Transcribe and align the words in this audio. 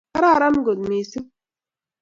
kararan 0.13 0.55
kot 0.65 0.79
missing 0.89 1.25